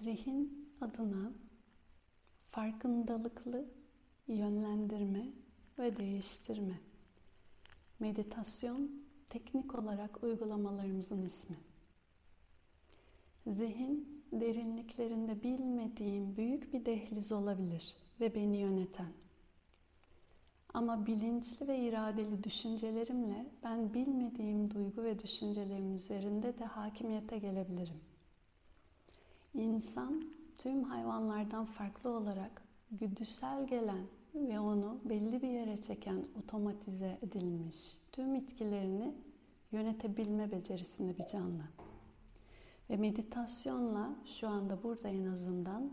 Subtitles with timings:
[0.00, 1.32] Zihin adına
[2.50, 3.64] farkındalıklı
[4.28, 5.26] yönlendirme
[5.78, 6.80] ve değiştirme.
[8.00, 8.90] Meditasyon
[9.26, 11.56] teknik olarak uygulamalarımızın ismi.
[13.46, 19.12] Zihin derinliklerinde bilmediğim büyük bir dehliz olabilir ve beni yöneten.
[20.74, 28.07] Ama bilinçli ve iradeli düşüncelerimle ben bilmediğim duygu ve düşüncelerim üzerinde de hakimiyete gelebilirim.
[29.54, 30.24] İnsan
[30.58, 38.34] tüm hayvanlardan farklı olarak güdüsel gelen ve onu belli bir yere çeken otomatize edilmiş tüm
[38.34, 39.14] itkilerini
[39.72, 41.62] yönetebilme becerisinde bir canlı.
[42.90, 45.92] Ve meditasyonla şu anda burada en azından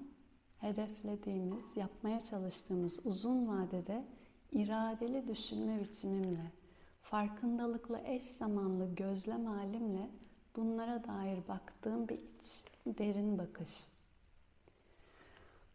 [0.60, 4.06] hedeflediğimiz, yapmaya çalıştığımız uzun vadede
[4.52, 6.52] iradeli düşünme biçimimle,
[7.02, 10.10] farkındalıkla eş zamanlı gözlem halimle
[10.56, 13.88] bunlara dair baktığım bir iç, derin bakış.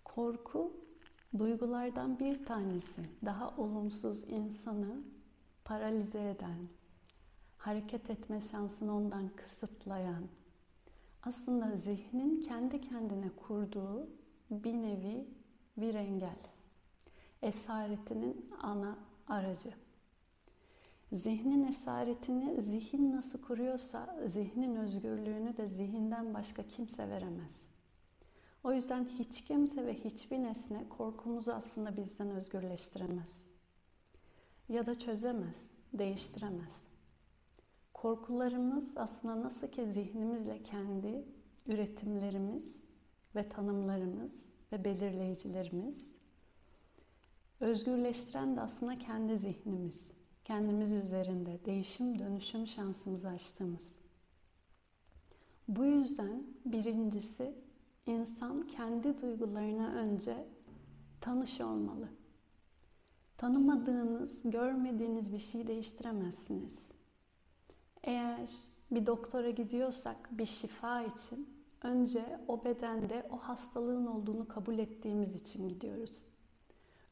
[0.05, 0.73] Korku
[1.39, 3.03] duygulardan bir tanesi.
[3.25, 5.03] Daha olumsuz insanı
[5.65, 6.69] paralize eden,
[7.59, 10.25] hareket etme şansını ondan kısıtlayan,
[11.23, 14.09] aslında zihnin kendi kendine kurduğu
[14.51, 15.29] bir nevi
[15.77, 16.39] bir engel.
[17.43, 19.71] Esaretinin ana aracı.
[21.13, 27.71] Zihnin esaretini zihin nasıl kuruyorsa zihnin özgürlüğünü de zihinden başka kimse veremez.
[28.65, 33.47] O yüzden hiç kimse ve hiçbir nesne korkumuzu aslında bizden özgürleştiremez.
[34.69, 36.83] Ya da çözemez, değiştiremez.
[37.95, 41.25] Korkularımız aslında nasıl ki zihnimizle kendi
[41.67, 42.85] üretimlerimiz
[43.35, 46.17] ve tanımlarımız ve belirleyicilerimiz
[47.61, 50.20] özgürleştiren de aslında kendi zihnimiz
[50.51, 53.99] kendimiz üzerinde değişim dönüşüm şansımızı açtığımız.
[55.69, 57.55] Bu yüzden birincisi
[58.07, 60.47] insan kendi duygularına önce
[61.21, 62.09] tanış olmalı.
[63.37, 66.89] Tanımadığınız, görmediğiniz bir şey değiştiremezsiniz.
[68.05, 68.51] Eğer
[68.91, 71.49] bir doktora gidiyorsak bir şifa için
[71.83, 76.27] önce o bedende o hastalığın olduğunu kabul ettiğimiz için gidiyoruz.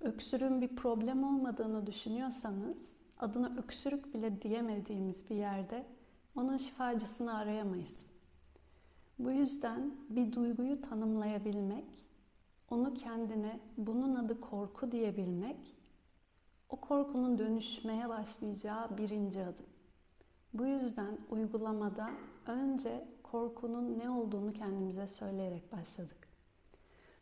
[0.00, 5.86] Öksürüğün bir problem olmadığını düşünüyorsanız adına öksürük bile diyemediğimiz bir yerde
[6.36, 8.06] onun şifacısını arayamayız.
[9.18, 12.06] Bu yüzden bir duyguyu tanımlayabilmek,
[12.70, 15.76] onu kendine bunun adı korku diyebilmek,
[16.68, 19.66] o korkunun dönüşmeye başlayacağı birinci adım.
[20.54, 22.10] Bu yüzden uygulamada
[22.46, 26.28] önce korkunun ne olduğunu kendimize söyleyerek başladık.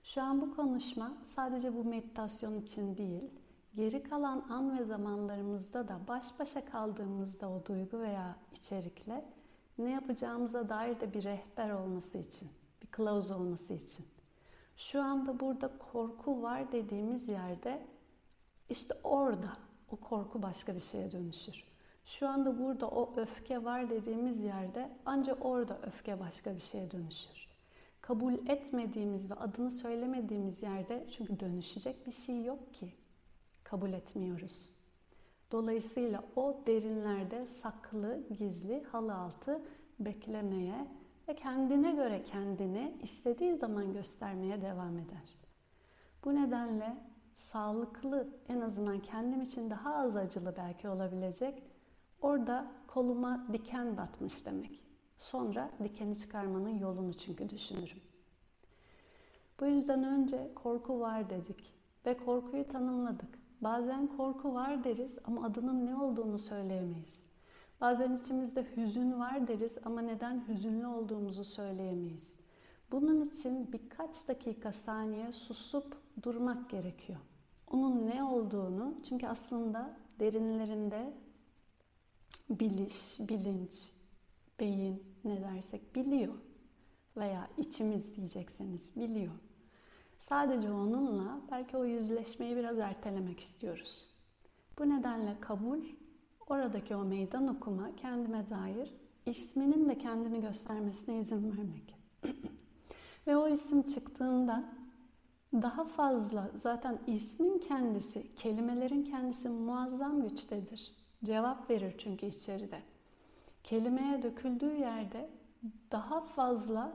[0.02, 3.30] Şu an bu konuşma sadece bu meditasyon için değil,
[3.76, 9.24] geri kalan an ve zamanlarımızda da baş başa kaldığımızda o duygu veya içerikle
[9.78, 12.48] ne yapacağımıza dair de bir rehber olması için,
[12.82, 14.06] bir kılavuz olması için.
[14.76, 17.86] Şu anda burada korku var dediğimiz yerde
[18.70, 19.56] işte orada
[19.90, 21.64] o korku başka bir şeye dönüşür.
[22.04, 27.46] Şu anda burada o öfke var dediğimiz yerde ancak orada öfke başka bir şeye dönüşür.
[28.00, 32.92] Kabul etmediğimiz ve adını söylemediğimiz yerde çünkü dönüşecek bir şey yok ki
[33.70, 34.72] kabul etmiyoruz.
[35.52, 39.62] Dolayısıyla o derinlerde saklı, gizli, halı altı
[40.00, 40.88] beklemeye
[41.28, 45.36] ve kendine göre kendini istediği zaman göstermeye devam eder.
[46.24, 46.96] Bu nedenle
[47.34, 51.62] sağlıklı, en azından kendim için daha az acılı belki olabilecek,
[52.20, 54.82] orada koluma diken batmış demek.
[55.18, 58.00] Sonra dikeni çıkarmanın yolunu çünkü düşünürüm.
[59.60, 61.72] Bu yüzden önce korku var dedik
[62.06, 63.45] ve korkuyu tanımladık.
[63.60, 67.20] Bazen korku var deriz ama adının ne olduğunu söyleyemeyiz.
[67.80, 72.34] Bazen içimizde hüzün var deriz ama neden hüzünlü olduğumuzu söyleyemeyiz.
[72.90, 77.18] Bunun için birkaç dakika saniye susup durmak gerekiyor.
[77.70, 81.14] Onun ne olduğunu çünkü aslında derinlerinde
[82.50, 83.92] biliş, bilinç,
[84.60, 86.34] beyin ne dersek biliyor
[87.16, 89.32] veya içimiz diyecekseniz biliyor.
[90.18, 94.08] Sadece onunla belki o yüzleşmeyi biraz ertelemek istiyoruz.
[94.78, 95.80] Bu nedenle kabul,
[96.46, 98.94] oradaki o meydan okuma kendime dair
[99.26, 101.96] isminin de kendini göstermesine izin vermek.
[103.26, 104.64] Ve o isim çıktığında
[105.52, 110.92] daha fazla zaten ismin kendisi, kelimelerin kendisi muazzam güçtedir.
[111.24, 112.82] Cevap verir çünkü içeride.
[113.64, 115.30] Kelimeye döküldüğü yerde
[115.92, 116.92] daha fazla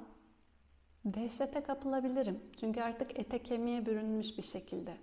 [1.05, 2.39] dehşete kapılabilirim.
[2.59, 4.97] Çünkü artık ete kemiğe bürünmüş bir şekilde.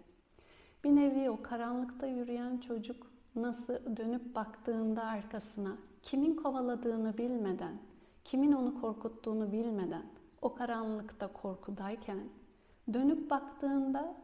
[0.85, 7.79] Bir nevi o karanlıkta yürüyen çocuk nasıl dönüp baktığında arkasına kimin kovaladığını bilmeden,
[8.25, 10.03] kimin onu korkuttuğunu bilmeden
[10.43, 12.21] o karanlıkta korkudayken
[12.93, 14.15] dönüp baktığında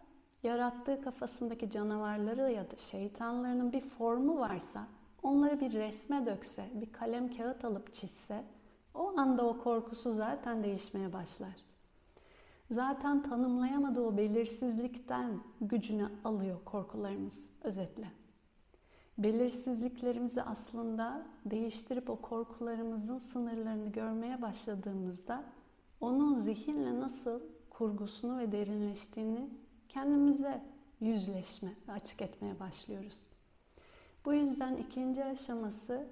[0.42, 4.86] yarattığı kafasındaki canavarları ya da şeytanlarının bir formu varsa
[5.22, 8.44] onları bir resme dökse, bir kalem kağıt alıp çizse
[8.94, 11.54] o anda o korkusu zaten değişmeye başlar.
[12.70, 18.12] Zaten tanımlayamadığı o belirsizlikten gücünü alıyor korkularımız özetle.
[19.18, 25.44] Belirsizliklerimizi aslında değiştirip o korkularımızın sınırlarını görmeye başladığımızda
[26.00, 27.40] onun zihinle nasıl
[27.70, 29.50] kurgusunu ve derinleştiğini
[29.88, 30.62] kendimize
[31.00, 33.26] yüzleşme ve açık etmeye başlıyoruz.
[34.24, 36.06] Bu yüzden ikinci aşaması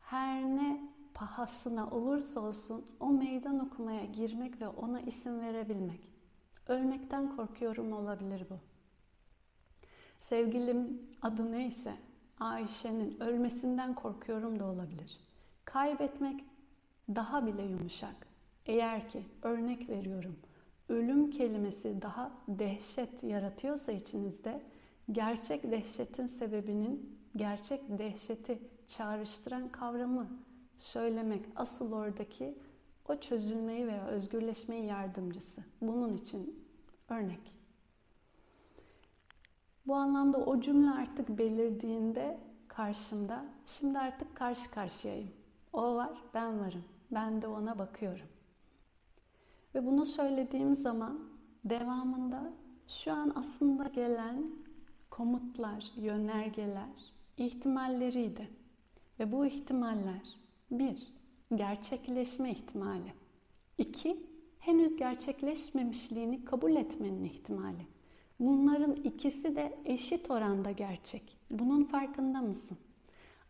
[0.00, 6.00] her ne pahasına olursa olsun o meydan okumaya girmek ve ona isim verebilmek.
[6.68, 8.58] Ölmekten korkuyorum olabilir bu.
[10.20, 11.94] Sevgilim adı neyse
[12.40, 15.20] Ayşe'nin ölmesinden korkuyorum da olabilir.
[15.64, 16.44] Kaybetmek
[17.08, 18.28] daha bile yumuşak.
[18.66, 20.36] Eğer ki örnek veriyorum
[20.88, 24.62] ölüm kelimesi daha dehşet yaratıyorsa içinizde
[25.12, 30.28] gerçek dehşetin sebebinin gerçek dehşeti çağrıştıran kavramı
[30.78, 32.58] söylemek asıl oradaki
[33.08, 35.62] o çözülmeyi veya özgürleşmeyi yardımcısı.
[35.80, 36.64] Bunun için
[37.08, 37.58] örnek.
[39.86, 45.30] Bu anlamda o cümle artık belirdiğinde karşımda, şimdi artık karşı karşıyayım.
[45.72, 46.84] O var, ben varım.
[47.10, 48.26] Ben de ona bakıyorum.
[49.74, 51.20] Ve bunu söylediğim zaman
[51.64, 52.52] devamında
[52.88, 54.50] şu an aslında gelen
[55.10, 58.50] komutlar, yönergeler, ihtimalleriydi.
[59.20, 60.38] Ve bu ihtimaller
[60.70, 61.12] bir,
[61.54, 63.12] gerçekleşme ihtimali.
[63.78, 64.26] İki,
[64.58, 67.86] henüz gerçekleşmemişliğini kabul etmenin ihtimali.
[68.40, 71.38] Bunların ikisi de eşit oranda gerçek.
[71.50, 72.78] Bunun farkında mısın?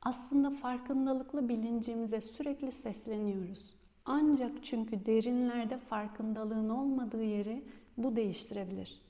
[0.03, 3.75] Aslında farkındalıklı bilincimize sürekli sesleniyoruz.
[4.05, 7.65] Ancak çünkü derinlerde farkındalığın olmadığı yeri
[7.97, 9.03] bu değiştirebilir.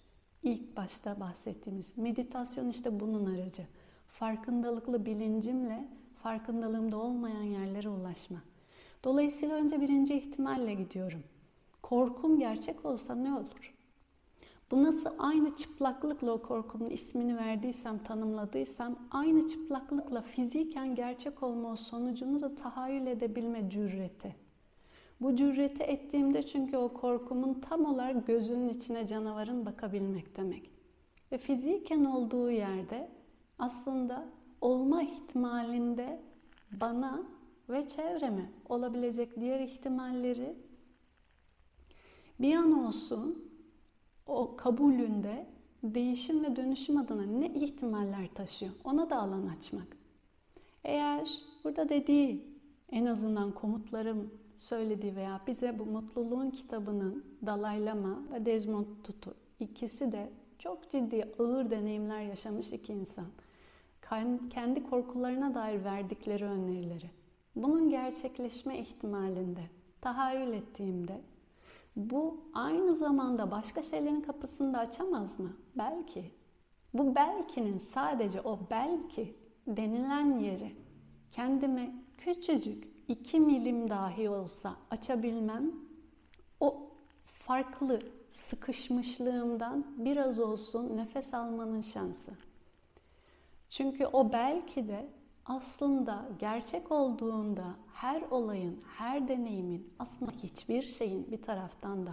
[0.42, 3.62] İlk başta bahsettiğimiz meditasyon işte bunun aracı.
[4.06, 5.88] Farkındalıklı bilincimle
[6.28, 8.38] farkındalığımda olmayan yerlere ulaşma.
[9.04, 11.22] Dolayısıyla önce birinci ihtimalle gidiyorum.
[11.82, 13.74] Korkum gerçek olsa ne olur?
[14.70, 22.40] Bu nasıl aynı çıplaklıkla o korkunun ismini verdiysem, tanımladıysam aynı çıplaklıkla fiziken gerçek olma sonucunu
[22.40, 24.36] da tahayyül edebilme cüreti.
[25.20, 30.70] Bu cüreti ettiğimde çünkü o korkumun tam olarak gözünün içine canavarın bakabilmek demek.
[31.32, 33.10] Ve fiziken olduğu yerde
[33.58, 36.20] aslında olma ihtimalinde
[36.72, 37.22] bana
[37.68, 40.56] ve çevreme olabilecek diğer ihtimalleri
[42.40, 43.50] bir an olsun
[44.26, 45.46] o kabulünde
[45.82, 49.96] değişim ve dönüşüm adına ne ihtimaller taşıyor ona da alan açmak.
[50.84, 52.58] Eğer burada dediği
[52.92, 60.12] en azından komutlarım söylediği veya bize bu mutluluğun kitabının Dalai Lama ve Desmond Tutu ikisi
[60.12, 63.26] de çok ciddi ağır deneyimler yaşamış iki insan
[64.50, 67.10] kendi korkularına dair verdikleri önerileri,
[67.56, 69.60] bunun gerçekleşme ihtimalinde
[70.00, 71.20] tahayyül ettiğimde
[71.96, 75.52] bu aynı zamanda başka şeylerin kapısını da açamaz mı?
[75.76, 76.30] Belki.
[76.94, 80.76] Bu belkinin sadece o belki denilen yeri
[81.32, 85.72] kendime küçücük iki milim dahi olsa açabilmem
[86.60, 86.90] o
[87.24, 92.32] farklı sıkışmışlığımdan biraz olsun nefes almanın şansı.
[93.70, 95.08] Çünkü o belki de
[95.46, 102.12] aslında gerçek olduğunda her olayın, her deneyimin, aslında hiçbir şeyin bir taraftan da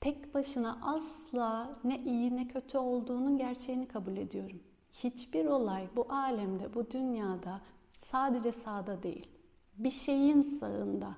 [0.00, 4.60] tek başına asla ne iyi ne kötü olduğunun gerçeğini kabul ediyorum.
[4.92, 7.60] Hiçbir olay bu alemde, bu dünyada
[7.96, 9.28] sadece sağda değil.
[9.78, 11.16] Bir şeyin sağında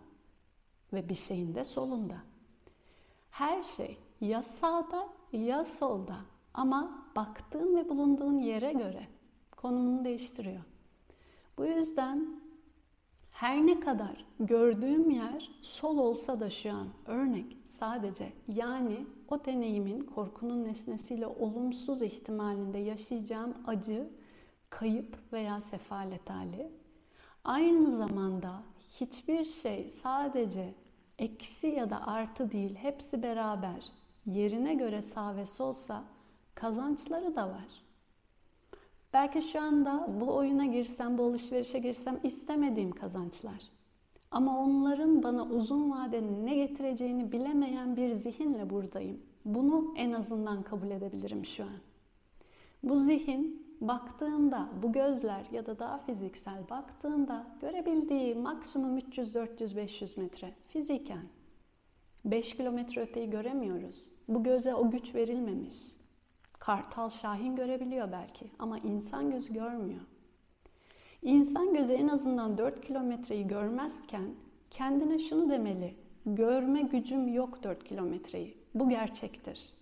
[0.93, 2.17] ve bir şeyin de solunda.
[3.31, 6.17] Her şey ya sağda ya solda
[6.55, 9.09] ama baktığın ve bulunduğun yere göre
[9.63, 10.63] konumunu değiştiriyor.
[11.59, 12.43] Bu yüzden
[13.35, 20.01] her ne kadar gördüğüm yer sol olsa da şu an örnek sadece yani o deneyimin
[20.01, 24.11] korkunun nesnesiyle olumsuz ihtimalinde yaşayacağım acı,
[24.71, 26.73] kayıp veya sefalet hali.
[27.45, 28.63] Aynı zamanda
[29.01, 30.75] hiçbir şey sadece
[31.19, 33.87] eksi ya da artı değil hepsi beraber
[34.27, 36.05] yerine göre sağ ve solsa
[36.55, 37.82] kazançları da var.
[39.13, 43.71] Belki şu anda bu oyuna girsem, bu alışverişe girsem istemediğim kazançlar.
[44.31, 49.21] Ama onların bana uzun vadede ne getireceğini bilemeyen bir zihinle buradayım.
[49.45, 51.79] Bunu en azından kabul edebilirim şu an.
[52.83, 60.17] Bu zihin baktığında, bu gözler ya da daha fiziksel baktığında görebildiği maksimum 300, 400, 500
[60.17, 61.23] metre fiziken.
[62.25, 64.13] 5 kilometre öteyi göremiyoruz.
[64.29, 66.02] Bu göze o güç verilmemiş.
[66.63, 70.01] Kartal, şahin görebiliyor belki ama insan gözü görmüyor.
[71.23, 74.35] İnsan gözü en azından 4 kilometreyi görmezken
[74.71, 75.95] kendine şunu demeli.
[76.27, 78.57] Görme gücüm yok 4 kilometreyi.
[78.75, 79.73] Bu gerçektir.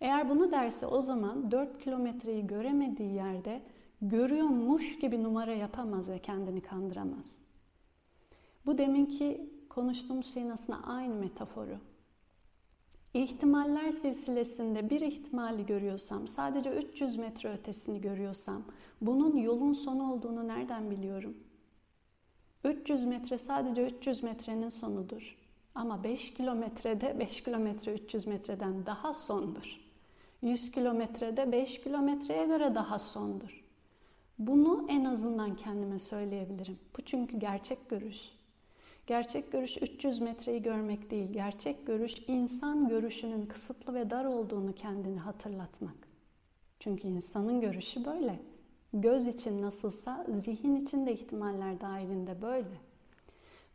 [0.00, 3.62] Eğer bunu derse o zaman 4 kilometreyi göremediği yerde
[4.02, 7.38] görüyormuş gibi numara yapamaz ve kendini kandıramaz.
[8.66, 11.78] Bu deminki konuştuğumuz şeyin aslında aynı metaforu.
[13.16, 18.62] İhtimaller silsilesinde bir ihtimali görüyorsam, sadece 300 metre ötesini görüyorsam,
[19.00, 21.36] bunun yolun sonu olduğunu nereden biliyorum?
[22.64, 25.36] 300 metre sadece 300 metrenin sonudur.
[25.74, 29.80] Ama 5 kilometrede 5 kilometre 300 metreden daha sondur.
[30.42, 33.64] 100 kilometrede 5 kilometreye göre daha sondur.
[34.38, 36.78] Bunu en azından kendime söyleyebilirim.
[36.98, 38.35] Bu çünkü gerçek görüş.
[39.06, 41.32] Gerçek görüş 300 metreyi görmek değil.
[41.32, 46.08] Gerçek görüş insan görüşünün kısıtlı ve dar olduğunu kendini hatırlatmak.
[46.78, 48.40] Çünkü insanın görüşü böyle.
[48.92, 52.80] Göz için nasılsa zihin için de ihtimaller dahilinde böyle.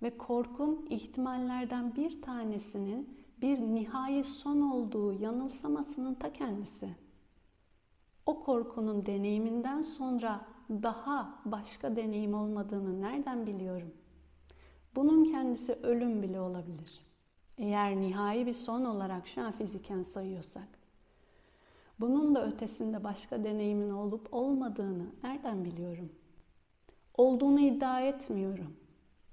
[0.02, 6.90] Ve korkun ihtimallerden bir tanesinin bir nihai son olduğu yanılsamasının ta kendisi.
[8.26, 13.94] O korkunun deneyiminden sonra daha başka deneyim olmadığını nereden biliyorum?
[14.96, 17.06] Bunun kendisi ölüm bile olabilir.
[17.58, 20.68] Eğer nihai bir son olarak şu an fiziken sayıyorsak.
[22.00, 26.12] Bunun da ötesinde başka deneyimin olup olmadığını nereden biliyorum?
[27.18, 28.74] Olduğunu iddia etmiyorum.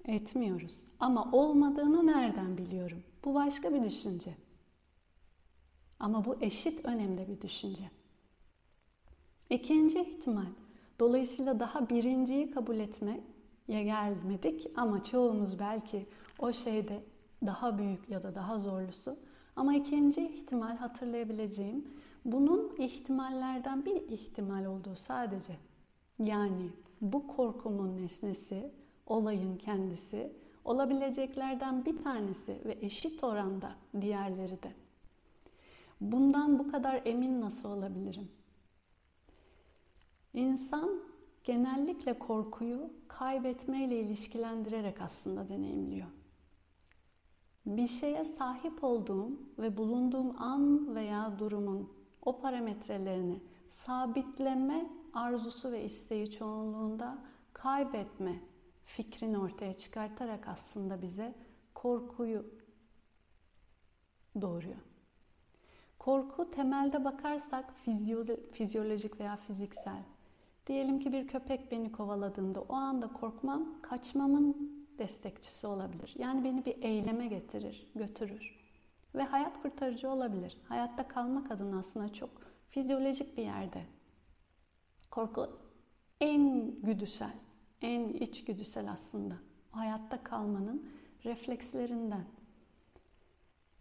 [0.04, 0.84] Etmiyoruz.
[1.00, 3.02] Ama olmadığını nereden biliyorum?
[3.24, 4.34] Bu başka bir düşünce.
[6.00, 7.90] Ama bu eşit önemli bir düşünce.
[9.50, 10.46] İkinci ihtimal.
[11.00, 12.76] Dolayısıyla daha birinciyi kabul
[13.68, 16.06] etmeye gelmedik ama çoğumuz belki
[16.38, 17.02] o şeyde
[17.46, 19.16] daha büyük ya da daha zorlusu.
[19.56, 21.84] Ama ikinci ihtimal hatırlayabileceğim
[22.24, 25.52] bunun ihtimallerden bir ihtimal olduğu sadece.
[26.18, 26.70] Yani
[27.00, 28.70] bu korkumun nesnesi,
[29.06, 30.32] olayın kendisi
[30.64, 34.72] olabileceklerden bir tanesi ve eşit oranda diğerleri de.
[36.00, 38.28] Bundan bu kadar emin nasıl olabilirim?
[40.34, 41.07] İnsan
[41.48, 46.08] genellikle korkuyu kaybetmeyle ilişkilendirerek aslında deneyimliyor.
[47.66, 56.30] Bir şeye sahip olduğum ve bulunduğum an veya durumun o parametrelerini sabitleme arzusu ve isteği
[56.30, 57.18] çoğunluğunda
[57.52, 58.40] kaybetme
[58.84, 61.34] fikrini ortaya çıkartarak aslında bize
[61.74, 62.44] korkuyu
[64.40, 64.80] doğuruyor.
[65.98, 67.74] Korku temelde bakarsak
[68.52, 70.17] fizyolojik veya fiziksel.
[70.68, 76.14] Diyelim ki bir köpek beni kovaladığında o anda korkmam, kaçmamın destekçisi olabilir.
[76.18, 78.58] Yani beni bir eyleme getirir, götürür.
[79.14, 80.56] Ve hayat kurtarıcı olabilir.
[80.68, 82.30] Hayatta kalmak adına aslında çok
[82.68, 83.82] fizyolojik bir yerde.
[85.10, 85.58] Korku
[86.20, 87.34] en güdüsel,
[87.82, 89.34] en içgüdüsel aslında.
[89.70, 90.88] Hayatta kalmanın
[91.24, 92.24] reflekslerinden.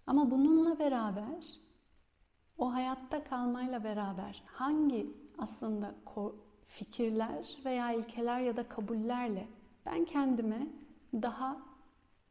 [0.07, 1.45] Ama bununla beraber
[2.57, 5.95] o hayatta kalmayla beraber hangi aslında
[6.67, 9.47] fikirler veya ilkeler ya da kabullerle
[9.85, 10.67] ben kendime
[11.13, 11.57] daha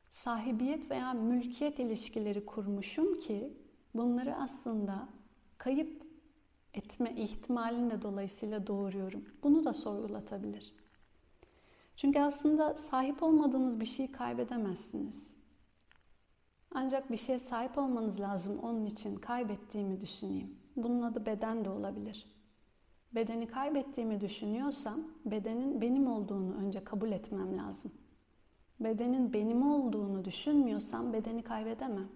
[0.09, 3.53] sahibiyet veya mülkiyet ilişkileri kurmuşum ki
[3.95, 5.09] bunları aslında
[5.59, 6.07] kayıp
[6.75, 9.25] etme ihtimalini de dolayısıyla doğuruyorum.
[9.43, 10.73] Bunu da sorgulatabilir.
[11.97, 15.31] Çünkü aslında sahip olmadığınız bir şeyi kaybedemezsiniz.
[16.75, 20.59] Ancak bir şeye sahip olmanız lazım onun için kaybettiğimi düşüneyim.
[20.77, 22.36] Bunun adı beden de olabilir.
[23.17, 27.93] Bedeni kaybettiğimi düşünüyorsam bedenin benim olduğunu önce kabul etmem lazım.
[28.81, 32.09] Bedenin benim olduğunu düşünmüyorsam bedeni kaybedemem.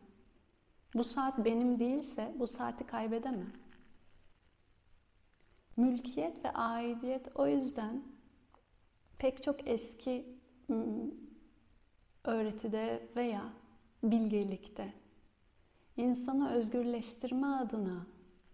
[0.95, 3.53] Bu saat benim değilse bu saati kaybedemem.
[5.77, 8.03] Mülkiyet ve aidiyet o yüzden
[9.19, 10.27] pek çok eski
[12.25, 13.53] öğretide veya
[14.03, 14.93] bilgelikte
[15.97, 18.07] insanı özgürleştirme adına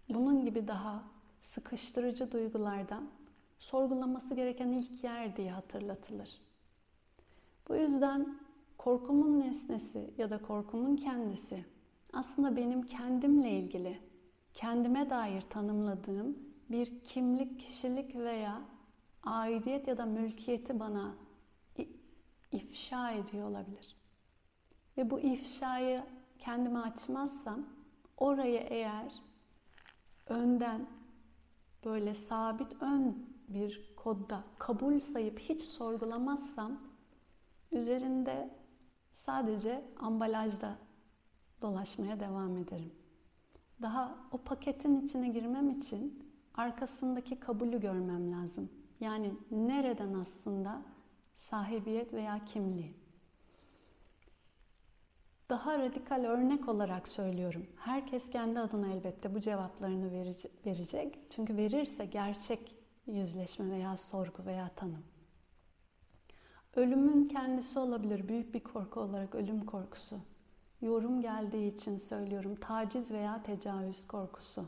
[0.09, 3.09] bunun gibi daha sıkıştırıcı duygulardan
[3.59, 6.41] sorgulaması gereken ilk yer diye hatırlatılır.
[7.69, 8.39] Bu yüzden
[8.77, 11.65] korkumun nesnesi ya da korkumun kendisi
[12.13, 13.99] aslında benim kendimle ilgili,
[14.53, 16.37] kendime dair tanımladığım
[16.69, 18.61] bir kimlik, kişilik veya
[19.23, 21.15] aidiyet ya da mülkiyeti bana
[22.51, 23.95] ifşa ediyor olabilir.
[24.97, 26.03] Ve bu ifşayı
[26.39, 27.65] kendime açmazsam
[28.17, 29.13] orayı eğer
[30.27, 30.87] önden
[31.87, 36.81] böyle sabit ön bir kodda kabul sayıp hiç sorgulamazsam
[37.71, 38.49] üzerinde
[39.13, 40.77] sadece ambalajda
[41.61, 42.91] dolaşmaya devam ederim.
[43.81, 48.69] Daha o paketin içine girmem için arkasındaki kabulü görmem lazım.
[48.99, 50.81] Yani nereden aslında
[51.33, 53.06] sahibiyet veya kimliği.
[55.49, 57.67] Daha radikal örnek olarak söylüyorum.
[57.75, 60.11] Herkes kendi adına elbette bu cevaplarını
[60.65, 61.19] verecek.
[61.29, 62.75] Çünkü verirse gerçek
[63.05, 65.03] yüzleşme veya sorgu veya tanım.
[66.75, 70.15] Ölümün kendisi olabilir büyük bir korku olarak ölüm korkusu.
[70.81, 74.65] Yorum geldiği için söylüyorum taciz veya tecavüz korkusu.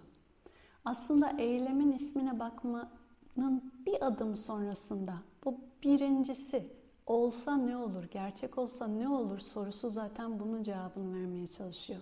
[0.86, 5.14] Aslında eylemin ismine bakmanın bir adım sonrasında
[5.46, 6.79] bu birincisi
[7.10, 12.02] olsa ne olur, gerçek olsa ne olur sorusu zaten bunun cevabını vermeye çalışıyor.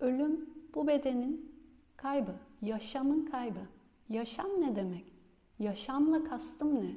[0.00, 1.52] Ölüm bu bedenin
[1.96, 3.60] kaybı, yaşamın kaybı.
[4.08, 5.12] Yaşam ne demek?
[5.58, 6.96] Yaşamla kastım ne?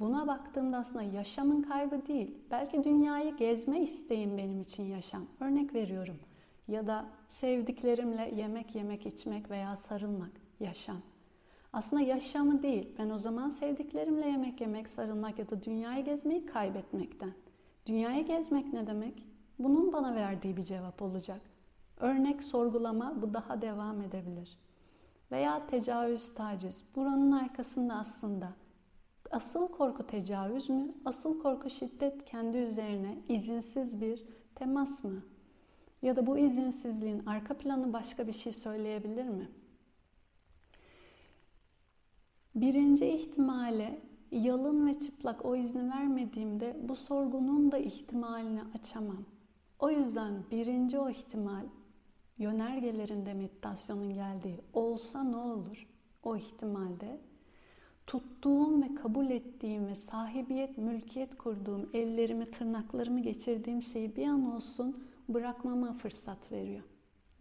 [0.00, 2.34] Buna baktığımda aslında yaşamın kaybı değil.
[2.50, 5.26] Belki dünyayı gezme isteğim benim için yaşam.
[5.40, 6.16] Örnek veriyorum.
[6.68, 10.96] Ya da sevdiklerimle yemek yemek, içmek veya sarılmak yaşam.
[11.74, 12.88] Aslında yaşamı değil.
[12.98, 17.32] Ben o zaman sevdiklerimle yemek yemek, sarılmak ya da dünyayı gezmeyi kaybetmekten.
[17.86, 19.26] Dünyayı gezmek ne demek?
[19.58, 21.40] Bunun bana verdiği bir cevap olacak.
[21.96, 24.58] Örnek sorgulama bu daha devam edebilir.
[25.32, 26.84] Veya tecavüz, taciz.
[26.96, 28.48] Buranın arkasında aslında
[29.30, 30.94] asıl korku tecavüz mü?
[31.04, 35.22] Asıl korku şiddet kendi üzerine izinsiz bir temas mı?
[36.02, 39.48] Ya da bu izinsizliğin arka planı başka bir şey söyleyebilir mi?
[42.54, 49.24] Birinci ihtimale yalın ve çıplak o izni vermediğimde bu sorgunun da ihtimalini açamam.
[49.78, 51.64] O yüzden birinci o ihtimal
[52.38, 55.88] yönergelerinde meditasyonun geldiği olsa ne olur
[56.22, 57.20] o ihtimalde
[58.06, 65.04] tuttuğum ve kabul ettiğim ve sahibiyet, mülkiyet kurduğum, ellerimi, tırnaklarımı geçirdiğim şeyi bir an olsun
[65.28, 66.82] bırakmama fırsat veriyor.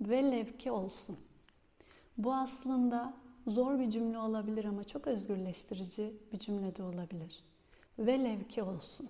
[0.02, 1.18] Velev ki olsun.
[2.18, 3.14] Bu aslında
[3.48, 7.44] zor bir cümle olabilir ama çok özgürleştirici bir cümle de olabilir.
[8.00, 9.10] Velev ki olsun.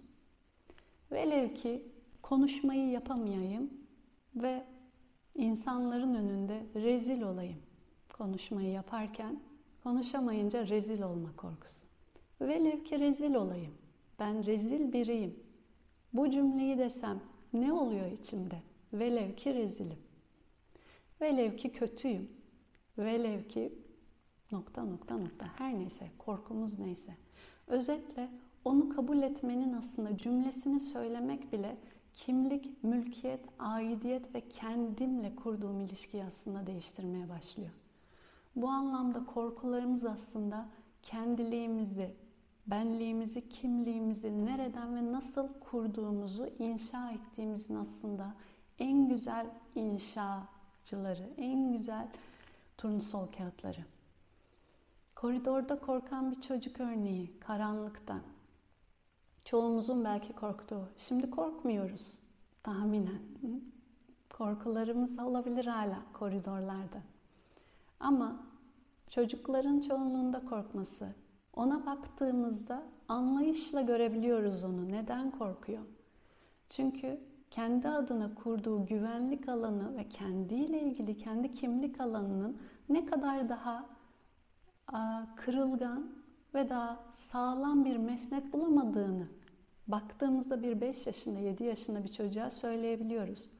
[1.11, 1.87] Velev ki
[2.21, 3.73] konuşmayı yapamayayım
[4.35, 4.63] ve
[5.35, 7.59] insanların önünde rezil olayım
[8.13, 9.39] konuşmayı yaparken
[9.83, 11.85] konuşamayınca rezil olma korkusu.
[12.41, 13.73] Velev ki rezil olayım.
[14.19, 15.39] Ben rezil biriyim.
[16.13, 17.21] Bu cümleyi desem
[17.53, 18.61] ne oluyor içimde?
[18.93, 19.99] Velev ki rezilim.
[21.21, 22.29] Velev ki kötüyüm.
[22.97, 23.73] Velev ki
[24.53, 27.15] nokta nokta nokta her neyse korkumuz neyse.
[27.67, 28.29] Özetle
[28.65, 31.77] onu kabul etmenin aslında cümlesini söylemek bile
[32.13, 37.71] kimlik, mülkiyet, aidiyet ve kendimle kurduğum ilişkiyi aslında değiştirmeye başlıyor.
[38.55, 40.65] Bu anlamda korkularımız aslında
[41.03, 42.15] kendiliğimizi,
[42.67, 48.33] benliğimizi, kimliğimizi nereden ve nasıl kurduğumuzu inşa ettiğimizin aslında
[48.79, 52.07] en güzel inşacıları, en güzel
[52.77, 53.85] turnusol kağıtları.
[55.15, 58.15] Koridorda korkan bir çocuk örneği, karanlıkta.
[59.45, 60.89] Çoğumuzun belki korktuğu.
[60.97, 62.19] Şimdi korkmuyoruz
[62.63, 63.21] tahminen.
[64.29, 67.01] Korkularımız olabilir hala koridorlarda.
[67.99, 68.43] Ama
[69.09, 71.07] çocukların çoğunluğunda korkması,
[71.53, 74.91] ona baktığımızda anlayışla görebiliyoruz onu.
[74.91, 75.83] Neden korkuyor?
[76.69, 77.19] Çünkü
[77.51, 82.57] kendi adına kurduğu güvenlik alanı ve kendiyle ilgili kendi kimlik alanının
[82.89, 83.92] ne kadar daha
[85.35, 86.11] kırılgan
[86.53, 89.27] ve daha sağlam bir mesnet bulamadığını
[89.87, 93.51] baktığımızda bir 5 yaşında, 7 yaşında bir çocuğa söyleyebiliyoruz.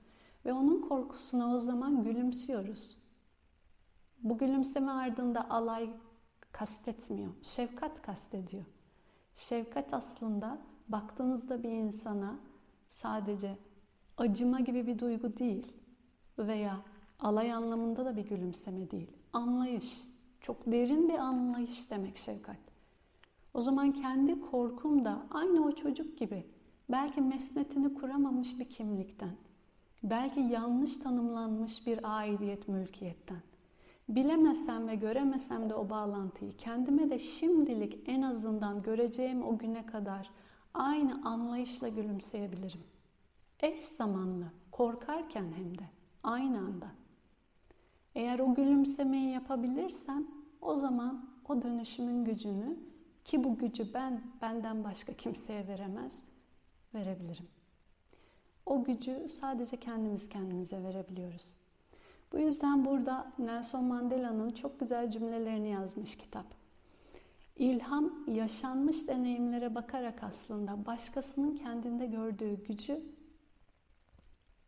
[0.46, 2.98] Ve onun korkusuna o zaman gülümsüyoruz.
[4.20, 5.90] Bu gülümseme ardında alay
[6.52, 7.34] kastetmiyor.
[7.42, 8.66] Şefkat kastediyor.
[9.36, 10.58] Şefkat aslında
[10.88, 12.40] baktığınızda bir insana
[12.90, 13.58] sadece
[14.18, 15.74] acıma gibi bir duygu değil
[16.38, 16.80] veya
[17.20, 19.12] alay anlamında da bir gülümseme değil.
[19.34, 20.02] Anlayış,
[20.44, 22.58] çok derin bir anlayış demek şefkat.
[23.54, 26.48] O zaman kendi korkum da aynı o çocuk gibi
[26.90, 29.36] belki mesnetini kuramamış bir kimlikten,
[30.04, 33.42] belki yanlış tanımlanmış bir aidiyet mülkiyetten
[34.10, 40.30] Bilemesem ve göremesem de o bağlantıyı kendime de şimdilik en azından göreceğim o güne kadar
[40.74, 42.84] aynı anlayışla gülümseyebilirim.
[43.60, 45.84] Eş zamanlı, korkarken hem de
[46.24, 46.88] aynı anda.
[48.16, 50.28] Eğer o gülümsemeyi yapabilirsem
[50.62, 52.78] o zaman o dönüşümün gücünü
[53.26, 56.24] ki bu gücü ben benden başka kimseye veremez
[56.94, 57.48] verebilirim.
[58.66, 61.58] O gücü sadece kendimiz kendimize verebiliyoruz.
[62.32, 66.46] Bu yüzden burada Nelson Mandela'nın çok güzel cümlelerini yazmış kitap.
[67.56, 73.02] İlham yaşanmış deneyimlere bakarak aslında başkasının kendinde gördüğü gücü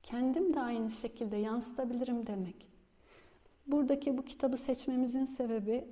[0.04, 2.75] kendim de aynı şekilde yansıtabilirim demek.
[3.68, 5.88] Buradaki bu kitabı seçmemizin sebebi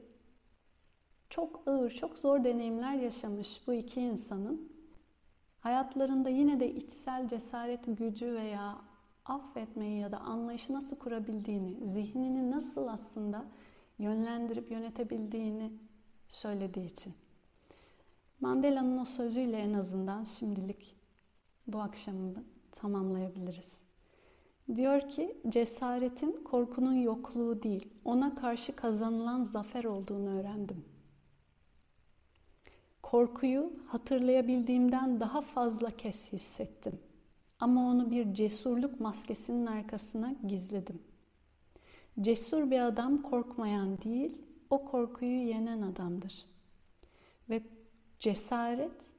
[1.29, 4.71] çok ağır, çok zor deneyimler yaşamış bu iki insanın
[5.59, 8.81] hayatlarında yine de içsel cesaret gücü veya
[9.25, 13.45] affetmeyi ya da anlayışı nasıl kurabildiğini, zihnini nasıl aslında
[13.99, 15.71] yönlendirip yönetebildiğini
[16.27, 17.13] söylediği için.
[18.39, 20.95] Mandela'nın o sözüyle en azından şimdilik
[21.67, 23.83] bu akşamını tamamlayabiliriz.
[24.76, 30.86] Diyor ki cesaretin korkunun yokluğu değil, ona karşı kazanılan zafer olduğunu öğrendim.
[33.02, 36.99] Korkuyu hatırlayabildiğimden daha fazla kez hissettim.
[37.60, 41.02] Ama onu bir cesurluk maskesinin arkasına gizledim.
[42.21, 46.45] Cesur bir adam korkmayan değil, o korkuyu yenen adamdır.
[47.49, 47.63] Ve
[48.19, 49.12] cesaret,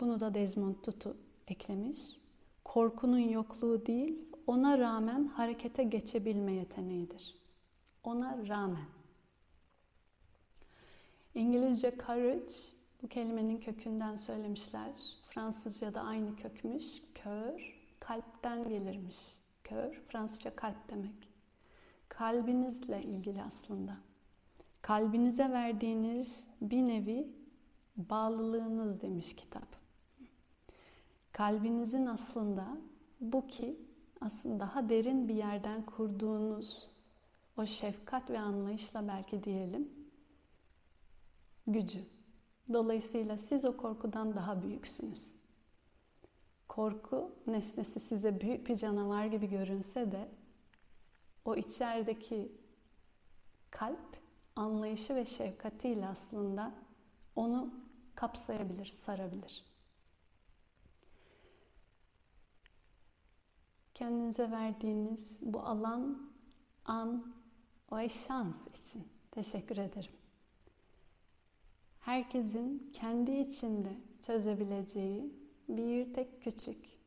[0.00, 1.16] bunu da Desmond Tutu
[1.48, 2.21] eklemiş,
[2.64, 7.34] korkunun yokluğu değil, ona rağmen harekete geçebilme yeteneğidir.
[8.04, 8.86] Ona rağmen.
[11.34, 12.54] İngilizce courage
[13.02, 14.92] bu kelimenin kökünden söylemişler.
[15.30, 16.84] Fransızca da aynı kökmüş.
[17.14, 19.16] Kör, kalpten gelirmiş.
[19.64, 21.28] Kör, Fransızca kalp demek.
[22.08, 23.96] Kalbinizle ilgili aslında.
[24.82, 27.28] Kalbinize verdiğiniz bir nevi
[27.96, 29.81] bağlılığınız demiş kitap.
[31.32, 32.76] Kalbinizin aslında
[33.20, 33.80] bu ki
[34.20, 36.88] aslında daha derin bir yerden kurduğunuz
[37.56, 39.90] o şefkat ve anlayışla belki diyelim
[41.66, 42.04] gücü.
[42.72, 45.34] Dolayısıyla siz o korkudan daha büyüksünüz.
[46.68, 50.28] Korku nesnesi size büyük bir canavar gibi görünse de
[51.44, 52.52] o içerideki
[53.70, 54.16] kalp
[54.56, 56.74] anlayışı ve şefkatiyle aslında
[57.36, 57.74] onu
[58.14, 59.71] kapsayabilir, sarabilir.
[64.02, 66.30] Kendinize verdiğiniz bu alan,
[66.84, 67.34] an
[67.92, 70.12] ve şans için teşekkür ederim
[72.00, 73.88] herkesin kendi içinde
[74.22, 75.32] çözebileceği
[75.68, 76.98] bir tek küçük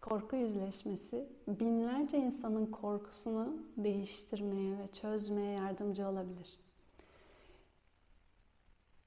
[0.00, 6.58] korku yüzleşmesi binlerce insanın korkusunu değiştirmeye ve çözmeye yardımcı olabilir.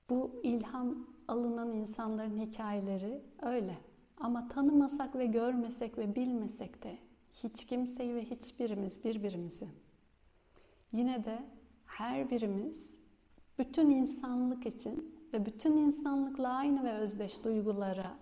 [0.09, 3.77] Bu ilham alınan insanların hikayeleri öyle.
[4.17, 9.67] Ama tanımasak ve görmesek ve bilmesek de hiç kimseyi ve hiçbirimiz birbirimizi
[10.91, 11.39] yine de
[11.85, 12.99] her birimiz
[13.59, 18.17] bütün insanlık için ve bütün insanlıkla aynı ve özdeş duygulara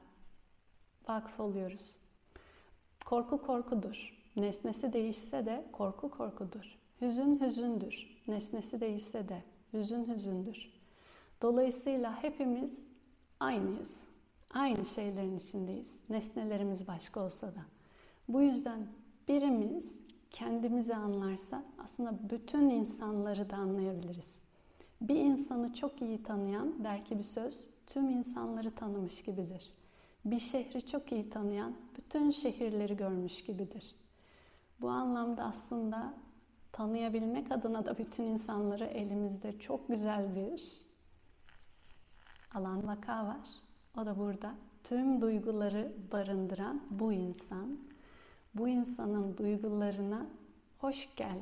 [1.07, 1.97] vakıf oluyoruz.
[3.05, 4.17] Korku korkudur.
[4.35, 6.77] Nesnesi değişse de korku korkudur.
[7.01, 8.23] Hüzün hüzündür.
[8.27, 9.43] Nesnesi değişse de
[9.73, 10.73] hüzün hüzündür.
[11.41, 12.79] Dolayısıyla hepimiz
[13.39, 13.99] aynıyız.
[14.53, 15.99] Aynı şeylerin içindeyiz.
[16.09, 17.76] Nesnelerimiz başka olsa da.
[18.27, 18.87] Bu yüzden
[19.27, 19.99] birimiz
[20.31, 24.41] kendimizi anlarsa aslında bütün insanları da anlayabiliriz.
[25.01, 29.73] Bir insanı çok iyi tanıyan der ki bir söz tüm insanları tanımış gibidir.
[30.25, 33.95] Bir şehri çok iyi tanıyan bütün şehirleri görmüş gibidir.
[34.81, 36.13] Bu anlamda aslında
[36.71, 40.81] tanıyabilmek adına da bütün insanları elimizde çok güzel bir
[42.53, 43.47] alan vaka var.
[43.97, 44.55] O da burada.
[44.83, 47.77] Tüm duyguları barındıran bu insan.
[48.57, 50.27] Bu insanın duygularına
[50.77, 51.39] hoş gel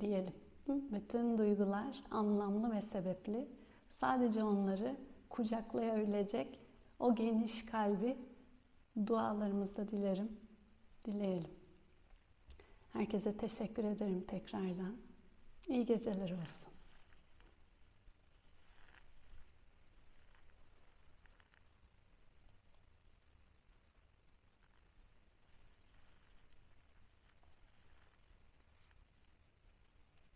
[0.00, 0.34] diyelim.
[0.68, 3.48] Bütün duygular anlamlı ve sebepli.
[3.90, 4.96] Sadece onları
[5.30, 6.58] kucaklayabilecek
[6.98, 8.16] o geniş kalbi
[9.06, 10.36] dualarımızda dilerim,
[11.04, 11.50] dileyelim.
[12.92, 14.96] Herkese teşekkür ederim tekrardan.
[15.68, 16.72] İyi geceler olsun.